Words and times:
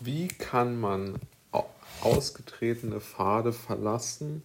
wie 0.00 0.28
kann 0.28 0.80
man 0.80 1.18
ausgetretene 2.02 3.00
Pfade 3.00 3.52
verlassen, 3.52 4.42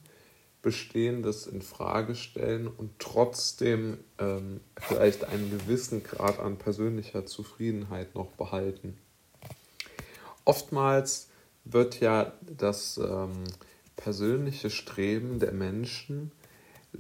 Bestehendes 0.62 1.46
in 1.46 1.62
Frage 1.62 2.16
stellen 2.16 2.68
und 2.68 2.98
trotzdem 2.98 4.00
ähm, 4.18 4.62
vielleicht 4.78 5.24
einen 5.24 5.52
gewissen 5.52 6.04
Grad 6.04 6.40
an 6.40 6.58
persönlicher 6.58 7.28
Zufriedenheit 7.28 8.16
noch 8.16 8.32
behalten. 8.32 8.98
Oftmals 10.44 11.30
wird 11.66 12.00
ja 12.00 12.34
das 12.42 12.98
ähm, 12.98 13.44
persönliche 13.96 14.72
Streben 14.72 15.40
der 15.40 15.52
Menschen 15.52 16.32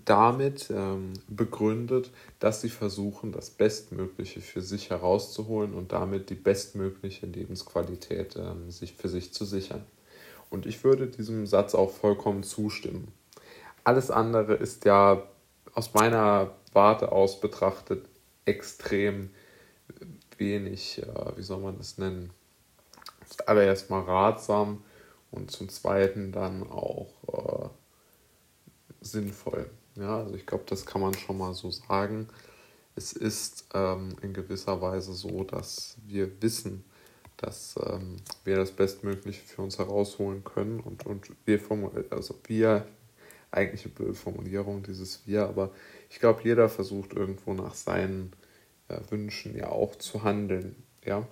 damit 0.04 0.70
ähm, 0.70 1.14
begründet, 1.28 2.12
dass 2.40 2.62
sie 2.62 2.70
versuchen, 2.70 3.32
das 3.32 3.50
Bestmögliche 3.50 4.42
für 4.42 4.62
sich 4.62 4.90
herauszuholen 4.90 5.74
und 5.74 5.92
damit 5.92 6.30
die 6.30 6.36
bestmögliche 6.36 7.26
Lebensqualität 7.26 8.36
ähm, 8.36 8.72
sich 8.72 8.94
für 8.94 9.10
sich 9.10 9.34
zu 9.34 9.46
sichern. 9.46 9.86
Und 10.50 10.66
ich 10.66 10.84
würde 10.84 11.08
diesem 11.08 11.46
Satz 11.46 11.76
auch 11.76 11.92
vollkommen 11.92 12.44
zustimmen. 12.44 13.12
Alles 13.84 14.12
andere 14.12 14.56
ist 14.56 14.86
ja 14.86 15.24
aus 15.74 15.94
meiner 15.94 16.56
Warte 16.74 17.12
aus 17.12 17.40
betrachtet 17.40 18.06
extrem 18.46 19.30
wenig, 20.38 21.02
äh, 21.02 21.38
wie 21.38 21.44
soll 21.44 21.60
man 21.60 21.78
das 21.78 21.98
nennen, 21.98 22.32
allererst 23.46 23.90
mal 23.90 24.02
ratsam 24.02 24.84
und 25.32 25.52
zum 25.52 25.70
Zweiten 25.70 26.32
dann 26.32 26.64
auch 26.70 27.10
äh, 27.28 27.70
sinnvoll. 29.02 29.70
Ja, 29.96 30.18
also 30.20 30.36
ich 30.36 30.46
glaube, 30.46 30.66
das 30.68 30.86
kann 30.86 31.02
man 31.02 31.14
schon 31.14 31.38
mal 31.38 31.54
so 31.54 31.72
sagen. 31.72 32.28
Es 32.96 33.14
ist 33.14 33.66
ähm, 33.74 34.16
in 34.22 34.34
gewisser 34.34 34.82
Weise 34.82 35.14
so, 35.14 35.44
dass 35.44 35.98
wir 36.06 36.42
wissen, 36.42 36.84
dass 37.38 37.76
ähm, 37.86 38.18
wir 38.44 38.56
das 38.56 38.72
Bestmögliche 38.72 39.42
für 39.42 39.62
uns 39.62 39.78
herausholen 39.78 40.44
können 40.44 40.80
und, 40.80 41.06
und 41.06 41.30
wir, 41.46 41.60
also 42.10 42.36
wir, 42.48 42.88
eigentliche 43.52 43.90
Formulierung 44.14 44.84
dieses 44.84 45.26
Wir, 45.26 45.48
aber 45.48 45.72
ich 46.10 46.20
glaube, 46.20 46.42
jeder 46.44 46.70
versucht 46.70 47.14
irgendwo 47.14 47.54
nach 47.54 47.74
seinen 47.74 48.34
äh, 48.90 49.00
Wünschen 49.10 49.56
ja 49.56 49.70
auch 49.70 49.96
zu 49.96 50.24
handeln. 50.24 50.76
Ja? 51.06 51.28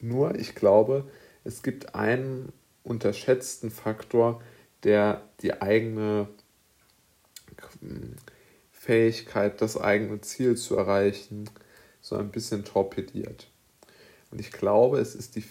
Nur, 0.00 0.34
ich 0.34 0.54
glaube, 0.54 1.08
es 1.44 1.62
gibt 1.62 1.94
einen 1.94 2.52
unterschätzten 2.84 3.70
Faktor, 3.70 4.42
der 4.84 5.22
die 5.40 5.60
eigene 5.60 6.28
Fähigkeit, 8.72 9.60
das 9.60 9.76
eigene 9.76 10.20
Ziel 10.20 10.56
zu 10.56 10.76
erreichen, 10.76 11.50
so 12.00 12.16
ein 12.16 12.30
bisschen 12.30 12.64
torpediert. 12.64 13.48
Und 14.30 14.40
ich 14.40 14.52
glaube, 14.52 14.98
es 14.98 15.14
ist 15.14 15.36
die 15.36 15.44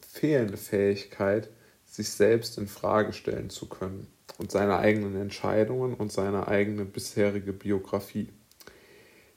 fehlende 0.00 0.56
Fähigkeit, 0.56 1.48
sich 1.86 2.10
selbst 2.10 2.58
in 2.58 2.68
Frage 2.68 3.12
stellen 3.12 3.50
zu 3.50 3.66
können 3.66 4.06
und 4.38 4.50
seine 4.50 4.78
eigenen 4.78 5.20
Entscheidungen 5.20 5.94
und 5.94 6.12
seine 6.12 6.48
eigene 6.48 6.84
bisherige 6.84 7.52
Biografie. 7.52 8.28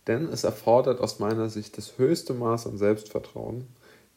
Denn 0.08 0.28
es 0.28 0.44
erfordert 0.44 1.00
aus 1.00 1.20
meiner 1.20 1.50
Sicht 1.50 1.78
das 1.78 1.98
höchste 1.98 2.34
Maß 2.34 2.68
an 2.68 2.78
Selbstvertrauen, 2.78 3.68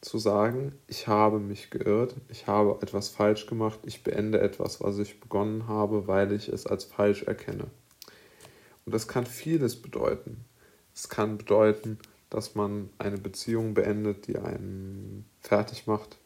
zu 0.05 0.19
sagen, 0.19 0.77
ich 0.85 1.07
habe 1.07 1.39
mich 1.39 1.71
geirrt, 1.71 2.15
ich 2.29 2.45
habe 2.45 2.77
etwas 2.83 3.09
falsch 3.09 3.47
gemacht, 3.47 3.79
ich 3.85 4.03
beende 4.03 4.39
etwas, 4.39 4.79
was 4.79 4.99
ich 4.99 5.19
begonnen 5.19 5.67
habe, 5.67 6.05
weil 6.05 6.31
ich 6.31 6.47
es 6.47 6.67
als 6.67 6.83
falsch 6.83 7.23
erkenne. 7.23 7.65
Und 8.85 8.93
das 8.93 9.07
kann 9.07 9.25
vieles 9.25 9.81
bedeuten. 9.81 10.45
Es 10.93 11.09
kann 11.09 11.39
bedeuten, 11.39 11.97
dass 12.29 12.53
man 12.53 12.91
eine 12.99 13.17
Beziehung 13.17 13.73
beendet, 13.73 14.27
die 14.27 14.37
einen 14.37 15.25
fertig 15.41 15.87
macht. 15.87 16.19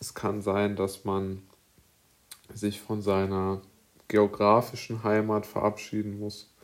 Es 0.00 0.14
kann 0.14 0.40
sein, 0.40 0.74
dass 0.74 1.04
man 1.04 1.42
sich 2.54 2.80
von 2.80 3.02
seiner 3.02 3.60
geografischen 4.08 5.04
Heimat 5.04 5.44
verabschieden 5.44 6.18
muss. 6.18 6.54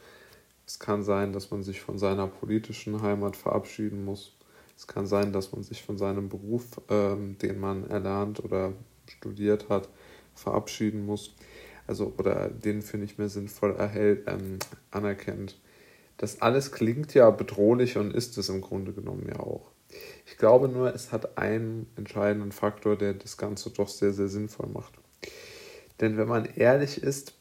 Es 0.67 0.79
kann 0.79 1.03
sein, 1.03 1.35
dass 1.35 1.51
man 1.51 1.63
sich 1.63 1.83
von 1.83 1.99
seiner 1.99 2.29
politischen 2.29 3.03
Heimat 3.03 3.37
verabschieden 3.37 4.07
muss. 4.07 4.33
Es 4.81 4.87
kann 4.87 5.07
sein, 5.07 5.35
dass 5.35 5.53
man 5.53 5.63
sich 5.63 5.83
von 5.83 5.99
seinem 5.99 6.31
Beruf, 6.31 6.65
ähm, 6.89 7.37
den 7.37 7.61
man 7.61 7.91
erlernt 7.91 8.43
oder 8.43 8.73
studiert 9.07 9.69
hat, 9.69 9.91
verabschieden 10.35 11.05
muss. 11.05 11.35
Also, 11.87 12.15
oder 12.17 12.49
den 12.49 12.81
für 12.81 12.97
nicht 12.97 13.19
mehr 13.19 13.29
sinnvoll 13.29 13.77
erhält, 13.77 14.27
ähm, 14.27 14.59
anerkennt. 14.91 15.61
Das 16.17 16.41
alles 16.41 16.73
klingt 16.73 17.13
ja 17.13 17.29
bedrohlich 17.29 17.99
und 17.99 18.15
ist 18.15 18.39
es 18.39 18.49
im 18.49 18.63
Grunde 18.63 18.95
genommen 18.95 19.27
ja 19.29 19.41
auch. 19.41 19.71
Ich 20.25 20.39
glaube 20.39 20.67
nur, 20.67 20.95
es 20.95 21.13
hat 21.13 21.37
einen 21.37 21.87
entscheidenden 21.97 22.51
Faktor, 22.51 22.97
der 22.97 23.13
das 23.13 23.37
Ganze 23.37 23.69
doch 23.69 23.89
sehr, 23.89 24.15
sehr 24.15 24.29
sinnvoll 24.29 24.69
macht. 24.69 24.95
Denn 26.01 26.17
wenn 26.17 26.29
man 26.29 26.47
ehrlich 26.57 27.03
ist, 27.03 27.35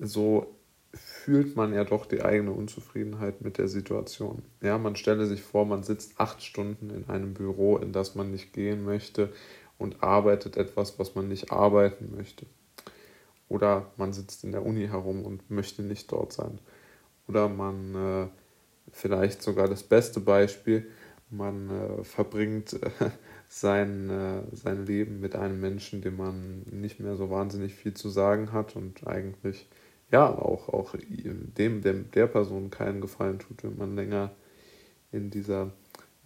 so 0.00 0.55
fühlt 0.96 1.56
man 1.56 1.72
ja 1.72 1.84
doch 1.84 2.06
die 2.06 2.22
eigene 2.22 2.52
Unzufriedenheit 2.52 3.40
mit 3.42 3.58
der 3.58 3.68
Situation. 3.68 4.42
Ja, 4.62 4.78
man 4.78 4.96
stelle 4.96 5.26
sich 5.26 5.42
vor, 5.42 5.66
man 5.66 5.82
sitzt 5.82 6.20
acht 6.20 6.42
Stunden 6.42 6.90
in 6.90 7.08
einem 7.08 7.34
Büro, 7.34 7.76
in 7.78 7.92
das 7.92 8.14
man 8.14 8.30
nicht 8.30 8.52
gehen 8.52 8.84
möchte 8.84 9.32
und 9.78 10.02
arbeitet 10.02 10.56
etwas, 10.56 10.98
was 10.98 11.14
man 11.14 11.28
nicht 11.28 11.52
arbeiten 11.52 12.14
möchte. 12.16 12.46
Oder 13.48 13.92
man 13.96 14.12
sitzt 14.12 14.44
in 14.44 14.52
der 14.52 14.64
Uni 14.64 14.88
herum 14.88 15.24
und 15.24 15.50
möchte 15.50 15.82
nicht 15.82 16.10
dort 16.10 16.32
sein. 16.32 16.58
Oder 17.28 17.48
man, 17.48 17.94
äh, 17.94 18.26
vielleicht 18.90 19.42
sogar 19.42 19.68
das 19.68 19.82
beste 19.82 20.20
Beispiel, 20.20 20.86
man 21.30 21.70
äh, 21.70 22.04
verbringt 22.04 22.74
äh, 22.74 22.90
sein, 23.48 24.10
äh, 24.10 24.42
sein 24.56 24.86
Leben 24.86 25.20
mit 25.20 25.34
einem 25.36 25.60
Menschen, 25.60 26.02
dem 26.02 26.16
man 26.16 26.62
nicht 26.70 27.00
mehr 27.00 27.16
so 27.16 27.30
wahnsinnig 27.30 27.74
viel 27.74 27.94
zu 27.94 28.08
sagen 28.08 28.52
hat 28.52 28.76
und 28.76 29.06
eigentlich 29.06 29.68
ja, 30.10 30.28
auch, 30.30 30.68
auch 30.68 30.94
dem, 30.96 31.82
dem, 31.82 32.10
der 32.10 32.26
Person 32.26 32.70
keinen 32.70 33.00
Gefallen 33.00 33.38
tut, 33.38 33.64
wenn 33.64 33.76
man 33.76 33.96
länger 33.96 34.30
in 35.12 35.30
dieser 35.30 35.72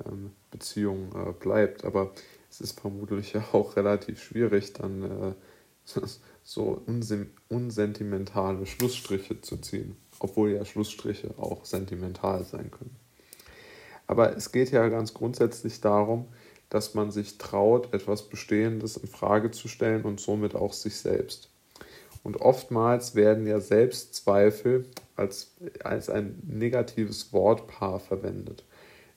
ähm, 0.05 0.33
Beziehung 0.51 1.13
äh, 1.15 1.33
bleibt. 1.33 1.85
Aber 1.85 2.13
es 2.51 2.61
ist 2.61 2.81
vermutlich 2.81 3.33
ja 3.35 3.45
auch 3.53 3.77
relativ 3.77 4.23
schwierig, 4.23 4.73
dann 4.75 5.03
äh, 5.03 6.01
so 6.43 6.83
unsentimentale 7.49 8.67
Schlussstriche 8.67 9.41
zu 9.41 9.57
ziehen, 9.59 9.97
obwohl 10.19 10.51
ja 10.51 10.65
Schlussstriche 10.65 11.35
auch 11.39 11.65
sentimental 11.65 12.45
sein 12.45 12.71
können. 12.71 12.97
Aber 14.07 14.37
es 14.37 14.51
geht 14.51 14.73
ja 14.73 14.89
ganz 14.89 15.15
grundsätzlich 15.15 15.81
darum, 15.81 16.27
dass 16.69 16.95
man 16.95 17.11
sich 17.11 17.39
traut, 17.39 17.93
etwas 17.95 18.29
Bestehendes 18.29 18.97
in 18.97 19.09
Frage 19.09 19.51
zu 19.51 19.69
stellen 19.69 20.03
und 20.03 20.21
somit 20.21 20.55
auch 20.55 20.73
sich 20.73 20.97
selbst. 20.97 21.50
Und 22.23 22.41
oftmals 22.41 23.15
werden 23.15 23.47
ja 23.47 23.61
Selbstzweifel 23.61 24.87
als, 25.17 25.53
als 25.83 26.11
ein 26.11 26.39
negatives 26.47 27.33
Wortpaar 27.33 27.99
verwendet. 27.99 28.65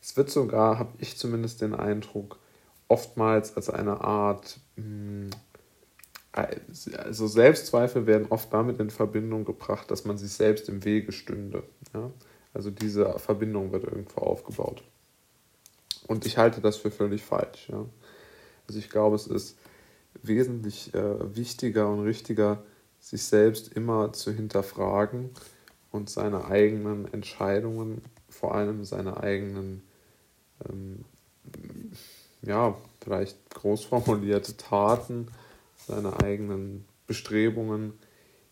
Es 0.02 0.16
wird 0.18 0.30
sogar, 0.30 0.80
habe 0.80 0.94
ich 1.00 1.18
zumindest 1.18 1.62
den 1.62 1.74
Eindruck, 1.74 2.40
oftmals 2.88 3.56
als 3.56 3.70
eine 3.70 4.02
Art, 4.02 4.60
hm, 4.76 5.30
also 6.34 7.28
Selbstzweifel 7.28 8.08
werden 8.08 8.28
oft 8.30 8.52
damit 8.52 8.80
in 8.80 8.90
Verbindung 8.90 9.46
gebracht, 9.46 9.92
dass 9.92 10.04
man 10.04 10.18
sich 10.18 10.32
selbst 10.32 10.68
im 10.68 10.84
Wege 10.84 11.12
stünde. 11.12 11.64
Ja? 11.94 12.10
Also 12.54 12.72
diese 12.72 13.20
Verbindung 13.20 13.72
wird 13.72 13.84
irgendwo 13.84 14.22
aufgebaut. 14.22 14.84
Und 16.08 16.26
ich 16.26 16.38
halte 16.38 16.60
das 16.60 16.78
für 16.78 16.92
völlig 16.92 17.24
falsch. 17.24 17.70
Ja? 17.70 17.86
Also 18.68 18.80
ich 18.80 18.90
glaube, 18.90 19.16
es 19.16 19.28
ist 19.28 19.58
wesentlich 20.22 20.94
äh, 20.94 21.36
wichtiger 21.36 21.90
und 21.90 22.02
richtiger, 22.02 22.64
sich 23.04 23.24
selbst 23.24 23.74
immer 23.74 24.14
zu 24.14 24.32
hinterfragen 24.32 25.32
und 25.92 26.10
seine 26.10 26.46
eigenen 26.46 27.14
Entscheidungen, 27.14 28.02
vor 28.30 28.56
allem 28.56 28.86
seine 28.86 29.18
eigenen, 29.18 29.84
ähm, 30.70 31.04
ja, 32.42 32.78
vielleicht 33.02 33.38
groß 33.50 33.84
formulierte 33.84 34.56
Taten, 34.56 35.28
seine 35.76 36.18
eigenen 36.22 36.86
Bestrebungen 37.06 37.92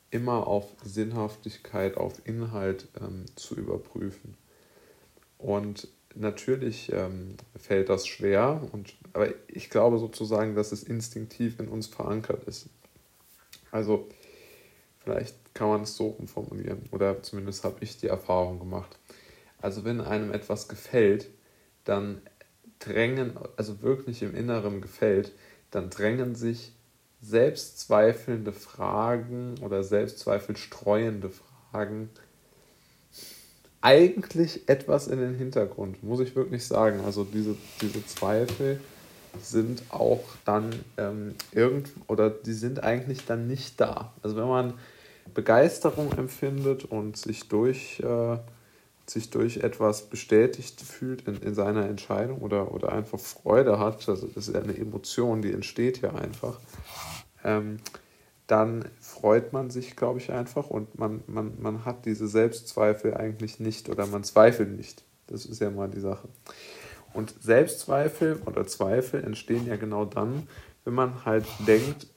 immer 0.10 0.46
auf 0.48 0.66
Sinnhaftigkeit, 0.84 1.96
auf 1.96 2.22
Inhalt 2.26 2.90
ähm, 3.00 3.24
zu 3.36 3.56
überprüfen. 3.56 4.36
Und 5.38 5.88
natürlich 6.14 6.92
ähm, 6.92 7.38
fällt 7.56 7.88
das 7.88 8.06
schwer, 8.06 8.68
und, 8.74 8.96
aber 9.14 9.30
ich 9.48 9.70
glaube 9.70 9.98
sozusagen, 9.98 10.56
dass 10.56 10.74
es 10.74 10.84
instinktiv 10.84 11.58
in 11.58 11.70
uns 11.70 11.88
verankert 11.88 12.44
ist. 12.44 12.68
Also 13.72 14.10
Vielleicht 15.04 15.36
kann 15.54 15.70
man 15.70 15.82
es 15.82 15.96
so 15.96 16.08
umformulieren 16.08 16.84
oder 16.92 17.24
zumindest 17.24 17.64
habe 17.64 17.78
ich 17.82 17.98
die 17.98 18.08
Erfahrung 18.08 18.60
gemacht. 18.60 18.98
Also 19.62 19.84
wenn 19.84 20.02
einem 20.02 20.32
etwas 20.32 20.68
gefällt, 20.68 21.28
dann 21.84 22.22
drängen, 22.80 23.38
also 23.58 23.82
wirklich 23.82 24.22
im 24.22 24.36
Inneren 24.36 24.82
gefällt, 24.82 25.32
dann 25.72 25.90
drängen 25.90 26.36
sich 26.36 26.74
selbstzweifelnde 27.22 28.52
Fragen 28.52 29.56
oder 29.62 29.84
selbstzweifelstreuende 29.84 31.30
Fragen 31.30 32.10
eigentlich 33.82 34.68
etwas 34.70 35.08
in 35.08 35.20
den 35.20 35.36
Hintergrund, 35.36 36.04
muss 36.04 36.20
ich 36.20 36.36
wirklich 36.36 36.66
sagen. 36.66 37.02
Also 37.02 37.24
diese, 37.24 37.56
diese 37.82 38.06
Zweifel 38.06 38.80
sind 39.42 39.84
auch 39.90 40.24
dann 40.46 40.72
ähm, 40.98 41.36
irgend 41.52 41.90
oder 42.08 42.30
die 42.30 42.54
sind 42.54 42.84
eigentlich 42.84 43.26
dann 43.26 43.48
nicht 43.48 43.80
da. 43.80 44.14
Also 44.22 44.36
wenn 44.36 44.48
man 44.48 44.74
Begeisterung 45.34 46.12
empfindet 46.14 46.86
und 46.86 47.18
sich 47.18 47.48
durch, 47.48 48.00
äh, 48.02 48.38
sich 49.06 49.30
durch 49.30 49.58
etwas 49.58 50.04
bestätigt 50.04 50.82
fühlt 50.82 51.28
in, 51.28 51.38
in 51.42 51.56
seiner 51.56 51.88
Entscheidung 51.88 52.40
oder, 52.40 52.74
oder 52.74 52.92
einfach 52.92 53.20
Freude 53.20 53.80
hat, 53.80 54.08
also 54.10 54.28
das 54.28 54.48
ist 54.48 54.56
eine 54.56 54.78
Emotion, 54.78 55.42
die 55.42 55.54
entsteht 55.54 56.02
ja 56.02 56.14
einfach, 56.14 56.60
ähm, 57.44 57.78
dann 58.48 58.86
freut 59.00 59.54
man 59.54 59.70
sich, 59.70 59.96
glaube 59.96 60.20
ich, 60.20 60.32
einfach 60.32 60.70
und 60.70 61.00
man, 61.00 61.24
man, 61.28 61.54
man 61.62 61.86
hat 61.86 62.06
diese 62.06 62.28
Selbstzweifel 62.28 63.14
eigentlich 63.16 63.60
nicht 63.60 63.88
oder 63.88 64.06
man 64.08 64.24
zweifelt 64.24 64.76
nicht. 64.76 65.04
Das 65.28 65.46
ist 65.46 65.62
ja 65.62 65.70
mal 65.70 65.90
die 65.90 66.02
Sache. 66.02 66.28
Und 67.14 67.34
Selbstzweifel 67.42 68.42
oder 68.46 68.66
Zweifel 68.66 69.24
entstehen 69.24 69.68
ja 69.68 69.76
genau 69.76 70.06
dann, 70.06 70.48
wenn 70.86 70.94
man 70.94 71.26
halt 71.26 71.46
denkt, 71.68 72.08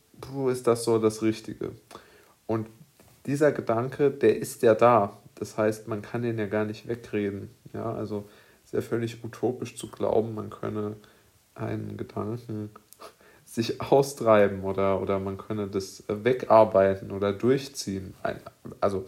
ist 0.51 0.67
das 0.67 0.85
so 0.85 0.99
das 0.99 1.23
Richtige? 1.23 1.73
Und 2.47 2.67
dieser 3.27 3.53
Gedanke, 3.53 4.11
der 4.11 4.39
ist 4.39 4.63
ja 4.63 4.75
da. 4.75 5.19
Das 5.35 5.59
heißt, 5.59 5.89
man 5.89 6.03
kann 6.03 6.23
den 6.23 6.39
ja 6.39 6.47
gar 6.47 6.65
nicht 6.65 6.89
wegreden. 6.89 7.51
Ja, 7.73 7.93
also 7.93 8.29
ist 8.65 8.73
ja 8.73 8.81
völlig 8.81 9.23
utopisch 9.25 9.77
zu 9.77 9.89
glauben, 9.89 10.35
man 10.35 10.51
könne 10.51 10.97
einen 11.55 11.97
Gedanken 11.97 12.71
sich 13.45 13.81
austreiben 13.81 14.63
oder, 14.63 15.01
oder 15.01 15.19
man 15.19 15.39
könne 15.39 15.67
das 15.69 16.05
wegarbeiten 16.09 17.11
oder 17.11 17.33
durchziehen. 17.33 18.15
Also 18.81 19.07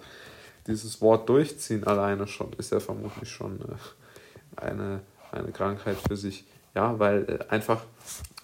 dieses 0.67 1.01
Wort 1.01 1.29
durchziehen 1.29 1.85
alleine 1.85 2.27
schon 2.27 2.53
ist 2.59 2.73
ja 2.73 2.81
vermutlich 2.81 3.31
schon 3.31 3.61
äh, 3.61 4.61
eine 4.61 5.01
eine 5.33 5.53
Krankheit 5.53 5.97
für 6.07 6.17
sich. 6.17 6.45
Ja, 6.75 6.99
weil 6.99 7.25
äh, 7.29 7.53
einfach 7.53 7.83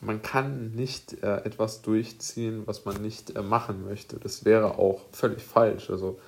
man 0.02 0.20
kann 0.20 0.73
nicht 0.73 1.23
äh, 1.23 1.37
etwas 1.44 1.81
durchziehen, 1.81 2.67
was 2.67 2.84
man 2.84 3.00
nicht 3.00 3.37
äh, 3.37 3.43
machen 3.43 3.84
möchte. 3.84 4.19
Das 4.19 4.44
wäre 4.44 4.79
auch 4.79 5.02
völlig 5.12 5.43
falsch, 5.43 5.90
also 5.90 6.19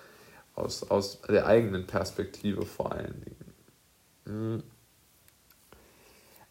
aus, 0.54 0.88
aus 0.90 1.20
der 1.22 1.46
eigenen 1.46 1.86
Perspektive 1.86 2.64
vor 2.64 2.92
allen 2.92 3.20
Dingen. 3.24 3.54
Mhm. 4.26 4.62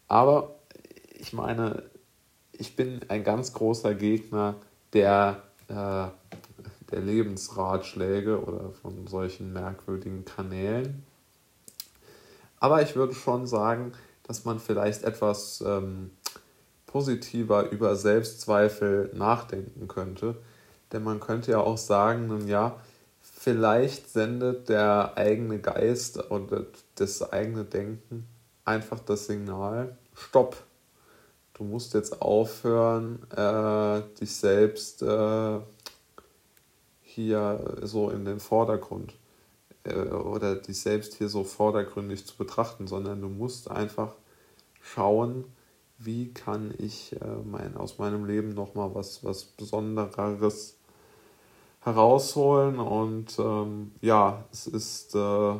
Aber 0.06 0.56
ich 1.18 1.32
meine, 1.32 1.84
ich 2.52 2.76
bin 2.76 3.00
ein 3.08 3.24
ganz 3.24 3.54
großer 3.54 3.94
Gegner 3.94 4.56
der, 4.92 5.42
äh, 5.68 6.08
der 6.90 7.00
Lebensratschläge 7.00 8.44
oder 8.44 8.70
von 8.70 9.06
solchen 9.06 9.52
merkwürdigen 9.54 10.26
Kanälen. 10.26 11.04
Aber 12.64 12.80
ich 12.80 12.96
würde 12.96 13.12
schon 13.12 13.46
sagen, 13.46 13.92
dass 14.22 14.46
man 14.46 14.58
vielleicht 14.58 15.02
etwas 15.02 15.62
ähm, 15.66 16.12
positiver 16.86 17.70
über 17.70 17.94
Selbstzweifel 17.94 19.10
nachdenken 19.12 19.86
könnte. 19.86 20.36
Denn 20.90 21.04
man 21.04 21.20
könnte 21.20 21.50
ja 21.50 21.58
auch 21.58 21.76
sagen, 21.76 22.28
nun 22.28 22.48
ja, 22.48 22.80
vielleicht 23.20 24.08
sendet 24.08 24.70
der 24.70 25.12
eigene 25.16 25.58
Geist 25.58 26.30
oder 26.30 26.64
das 26.94 27.30
eigene 27.34 27.64
Denken 27.64 28.26
einfach 28.64 29.00
das 29.00 29.26
Signal, 29.26 29.98
stopp. 30.14 30.56
Du 31.52 31.64
musst 31.64 31.92
jetzt 31.92 32.22
aufhören, 32.22 33.30
äh, 33.30 34.00
dich 34.18 34.34
selbst 34.34 35.02
äh, 35.02 35.58
hier 37.02 37.76
so 37.82 38.08
in 38.08 38.24
den 38.24 38.40
Vordergrund 38.40 39.12
oder 39.86 40.56
dich 40.56 40.80
selbst 40.80 41.14
hier 41.14 41.28
so 41.28 41.44
vordergründig 41.44 42.26
zu 42.26 42.36
betrachten, 42.36 42.86
sondern 42.86 43.20
du 43.20 43.28
musst 43.28 43.70
einfach 43.70 44.14
schauen, 44.80 45.44
wie 45.98 46.32
kann 46.32 46.74
ich 46.78 47.14
äh, 47.20 47.36
mein, 47.44 47.76
aus 47.76 47.98
meinem 47.98 48.24
Leben 48.24 48.50
nochmal 48.50 48.94
was, 48.94 49.24
was 49.24 49.44
Besondereres 49.44 50.76
herausholen. 51.80 52.78
Und 52.78 53.38
ähm, 53.38 53.92
ja, 54.00 54.44
es 54.52 54.66
ist, 54.66 55.14
äh, 55.14 55.50
äh, 55.50 55.58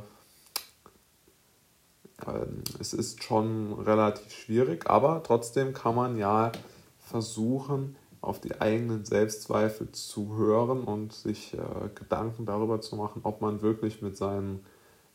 es 2.80 2.94
ist 2.94 3.22
schon 3.22 3.72
relativ 3.74 4.32
schwierig, 4.32 4.88
aber 4.88 5.22
trotzdem 5.22 5.72
kann 5.72 5.94
man 5.94 6.18
ja 6.18 6.50
versuchen, 6.98 7.96
auf 8.24 8.40
die 8.40 8.60
eigenen 8.60 9.04
Selbstzweifel 9.04 9.92
zu 9.92 10.36
hören 10.36 10.84
und 10.84 11.12
sich 11.12 11.54
äh, 11.54 11.88
Gedanken 11.94 12.46
darüber 12.46 12.80
zu 12.80 12.96
machen, 12.96 13.20
ob 13.22 13.40
man 13.40 13.62
wirklich 13.62 14.02
mit 14.02 14.16
seinen 14.16 14.64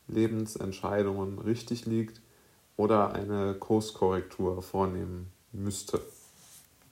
Lebensentscheidungen 0.08 1.38
richtig 1.38 1.86
liegt 1.86 2.20
oder 2.76 3.12
eine 3.12 3.54
Kurskorrektur 3.54 4.62
vornehmen 4.62 5.32
müsste. 5.52 6.00